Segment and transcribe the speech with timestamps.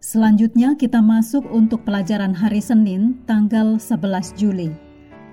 [0.00, 4.72] Selanjutnya kita masuk untuk pelajaran hari Senin tanggal 11 Juli.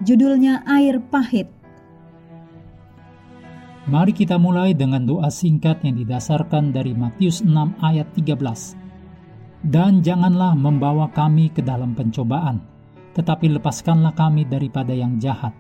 [0.04, 1.48] Judulnya Air Pahit.
[3.88, 8.76] Mari kita mulai dengan doa singkat yang didasarkan dari Matius 6 ayat 13.
[9.64, 12.60] Dan janganlah membawa kami ke dalam pencobaan,
[13.16, 15.56] tetapi lepaskanlah kami daripada yang jahat,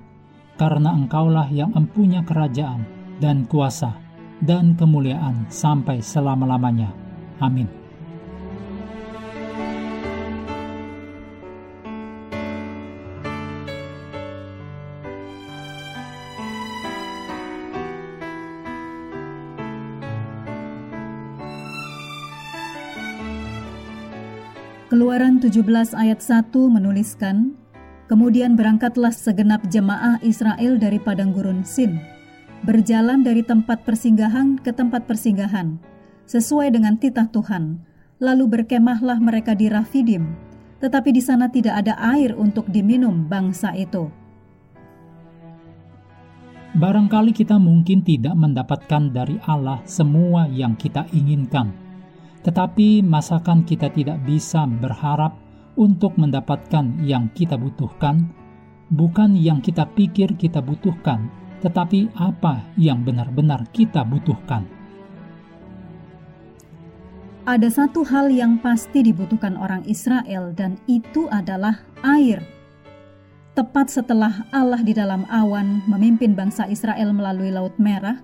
[0.59, 2.83] karena engkaulah yang empunya kerajaan
[3.23, 3.95] dan kuasa
[4.43, 6.91] dan kemuliaan sampai selama-lamanya.
[7.39, 7.86] Amin.
[24.87, 25.67] Keluaran 17
[25.99, 27.59] ayat 1 menuliskan,
[28.07, 31.99] Kemudian berangkatlah segenap jemaah Israel dari padang gurun Sin,
[32.63, 35.75] berjalan dari tempat persinggahan ke tempat persinggahan,
[36.23, 37.83] sesuai dengan titah Tuhan.
[38.23, 40.23] Lalu berkemahlah mereka di Rafidim,
[40.79, 44.07] tetapi di sana tidak ada air untuk diminum bangsa itu.
[46.79, 51.86] Barangkali kita mungkin tidak mendapatkan dari Allah semua yang kita inginkan
[52.47, 55.35] tetapi masakan kita tidak bisa berharap
[55.75, 58.31] untuk mendapatkan yang kita butuhkan,
[58.87, 61.27] bukan yang kita pikir kita butuhkan,
[61.59, 64.63] tetapi apa yang benar-benar kita butuhkan.
[67.43, 72.39] Ada satu hal yang pasti dibutuhkan orang Israel, dan itu adalah air.
[73.59, 78.23] Tepat setelah Allah di dalam awan memimpin bangsa Israel melalui Laut Merah,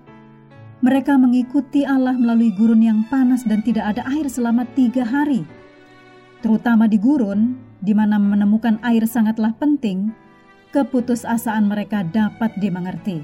[0.82, 5.46] mereka mengikuti Allah melalui gurun yang panas dan tidak ada air selama tiga hari.
[6.42, 10.10] Terutama di gurun, di mana menemukan air sangatlah penting,
[10.74, 13.22] keputusasaan mereka dapat dimengerti.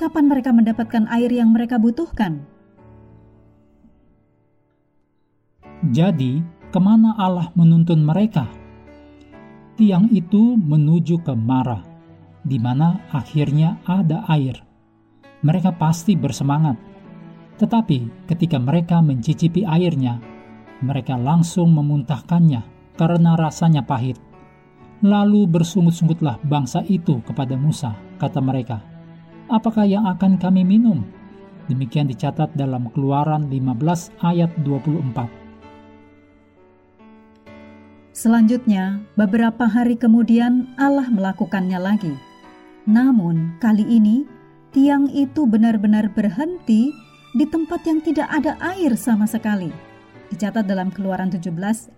[0.00, 2.42] Kapan mereka mendapatkan air yang mereka butuhkan?
[5.94, 6.42] Jadi,
[6.72, 8.48] ke mana Allah menuntun mereka?
[9.78, 11.84] Tiang itu menuju ke Mara,
[12.42, 14.63] di mana akhirnya ada air
[15.44, 16.80] mereka pasti bersemangat.
[17.60, 20.18] Tetapi ketika mereka mencicipi airnya,
[20.80, 22.64] mereka langsung memuntahkannya
[22.96, 24.18] karena rasanya pahit.
[25.04, 28.80] Lalu bersungut-sungutlah bangsa itu kepada Musa, kata mereka,
[29.52, 31.04] Apakah yang akan kami minum?
[31.68, 35.28] Demikian dicatat dalam keluaran 15 ayat 24.
[38.16, 42.14] Selanjutnya, beberapa hari kemudian Allah melakukannya lagi.
[42.88, 44.24] Namun, kali ini
[44.74, 46.90] tiang itu benar-benar berhenti
[47.30, 49.70] di tempat yang tidak ada air sama sekali.
[50.34, 51.46] Dicatat dalam Keluaran 17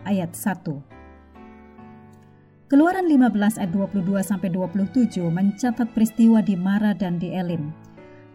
[0.05, 2.69] ayat 1.
[2.69, 7.73] Keluaran 15 ayat 22 sampai 27 mencatat peristiwa di Mara dan di Elim.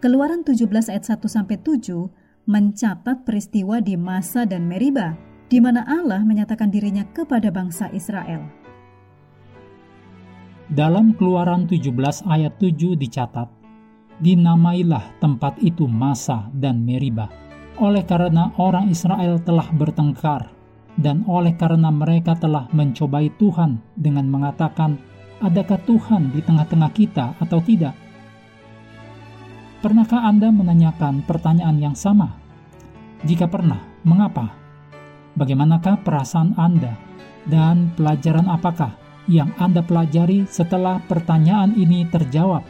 [0.02, 2.10] Keluaran 17 ayat 1 sampai 7
[2.50, 5.14] mencatat peristiwa di Masa dan Meriba,
[5.54, 8.42] di mana Allah menyatakan dirinya kepada bangsa Israel.
[10.74, 13.61] Dalam Keluaran 17 ayat 7 dicatat,
[14.22, 17.28] dinamailah tempat itu Masa dan Meriba,
[17.82, 20.54] oleh karena orang Israel telah bertengkar,
[20.94, 25.02] dan oleh karena mereka telah mencobai Tuhan dengan mengatakan,
[25.42, 27.98] adakah Tuhan di tengah-tengah kita atau tidak?
[29.82, 32.38] Pernahkah Anda menanyakan pertanyaan yang sama?
[33.26, 34.54] Jika pernah, mengapa?
[35.34, 36.94] Bagaimanakah perasaan Anda?
[37.50, 38.94] Dan pelajaran apakah
[39.26, 42.62] yang Anda pelajari setelah pertanyaan ini terjawab?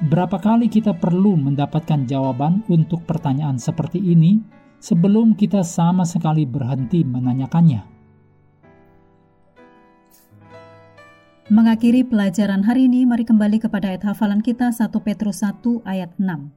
[0.00, 4.40] Berapa kali kita perlu mendapatkan jawaban untuk pertanyaan seperti ini
[4.80, 7.84] sebelum kita sama sekali berhenti menanyakannya?
[11.52, 16.48] Mengakhiri pelajaran hari ini, mari kembali kepada ayat hafalan kita 1 Petrus 1 ayat 6.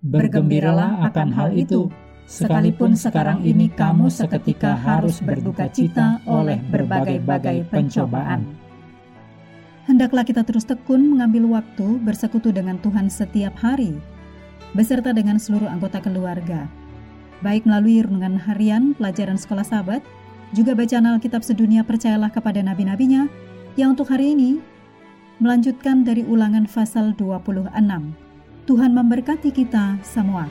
[0.00, 1.92] Bergembiralah akan hal itu,
[2.24, 8.69] sekalipun sekarang ini kamu seketika harus berduka cita oleh berbagai-bagai pencobaan.
[9.88, 13.96] Hendaklah kita terus tekun mengambil waktu bersekutu dengan Tuhan setiap hari,
[14.76, 16.68] beserta dengan seluruh anggota keluarga,
[17.40, 20.04] baik melalui renungan harian, pelajaran sekolah sahabat,
[20.52, 23.30] juga bacaan Alkitab sedunia percayalah kepada nabi-nabinya,
[23.78, 24.60] yang untuk hari ini
[25.40, 27.72] melanjutkan dari ulangan pasal 26.
[28.68, 30.46] Tuhan memberkati kita semua.